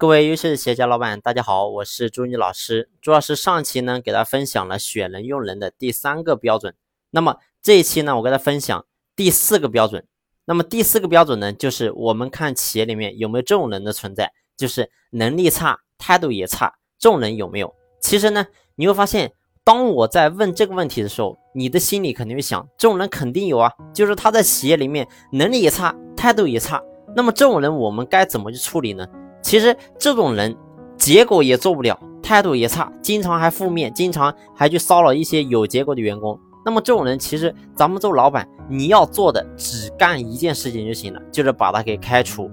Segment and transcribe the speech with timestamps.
[0.00, 2.88] 各位优秀的企业家老板，大家好，我是朱妮老师。
[3.02, 6.74] 朱老师上期呢给大家分享了选人用人的第三个标准，
[7.10, 10.06] 那么这一期呢我给大家分享第四个标准。
[10.46, 17.74] 那么第四个标准呢，就是我们看企业里面有没有这种人的存在，就是能力差、态度也差，这种人有没有？
[18.00, 18.46] 其实呢，
[18.76, 19.30] 你会发现，
[19.62, 26.82] 当我在问这个问题的时候，你的心里肯定会想，这种人肯定有啊，就是他在企业里面能力也差，态度也差。
[27.14, 29.06] 那么这种人我们该怎么去处理呢？
[29.42, 30.56] 其实这种人，
[30.96, 36.38] 结果也做不了，态度也差，经常还负面，经常还去骚扰一些有结果的员工。
[36.64, 42.50] 那么这种人，其实咱们做老板，你要做的只干一件事情就行了，就是把他给开除。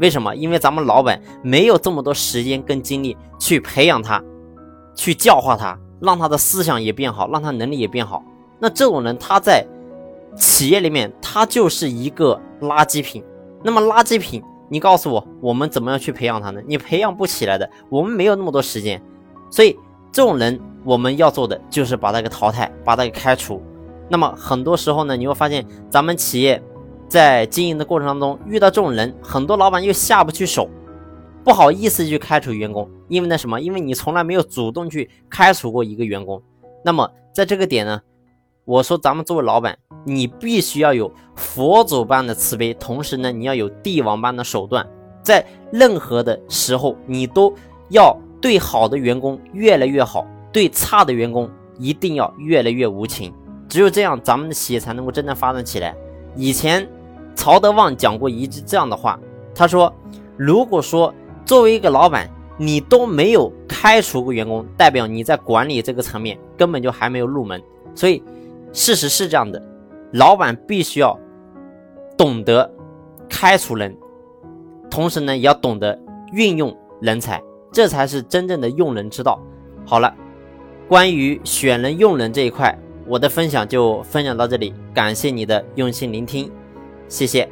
[0.00, 0.34] 为什么？
[0.34, 4.20] 因为咱们老板没有这么多时间跟精力去培养他，
[4.96, 8.24] 去教化他，让他的思想也变好，让他能力也变好。
[8.58, 9.64] 那这种人，他在
[10.36, 13.22] 企业里面，他就是一个垃圾品。
[13.62, 14.42] 那么垃圾品。
[14.74, 16.60] 你告诉我，我们怎么样去培养他呢？
[16.66, 19.00] 你培养不起来的，我们没有那么多时间，
[19.48, 19.78] 所以
[20.10, 23.62] 这种人我们要做的就是把他给淘汰，把他给开除。
[24.08, 26.60] 那么很多时候呢，你会发现咱们企业
[27.08, 30.68] 在经营的过程当中遇到这种人，很多老板又下不去手，
[31.44, 33.60] 不好意思去开除员工，因为那什么？
[33.60, 36.42] 因为你从来没有主动去开除过一个员工。
[36.84, 38.00] 那么在这个点呢？
[38.66, 44.86] 我说，咱们作为老板，你必须要有佛祖般的慈悲，同时呢，你要有帝王般的手段，
[45.22, 47.52] 在任何的时候，你都
[47.90, 53.30] 要对好的员工越来越好，对差的员工一定要越来越无情。
[53.68, 55.94] 只有这样，咱们的企业才能够真正发展起来。
[56.34, 56.88] 以前，
[57.34, 59.20] 曹德旺讲过一句这样的话，
[59.54, 59.92] 他说
[60.38, 61.12] ：“如果说
[61.44, 67.62] 作为一个老板，你都没有开除过员工，代表你在管理这个层面根本就还没有入门。”
[67.94, 68.22] 所以。
[68.74, 69.62] 事实是这样的，
[70.12, 71.16] 老板必须要
[72.18, 72.68] 懂得
[73.28, 73.96] 开除人，
[74.90, 75.96] 同时呢，也要懂得
[76.32, 77.40] 运用人才，
[77.72, 79.40] 这才是真正的用人之道。
[79.86, 80.12] 好了，
[80.88, 86.50] 关于选人用人这一块，我的分享就分享到这里，感谢你的用心聆听，
[87.08, 87.48] 谢谢。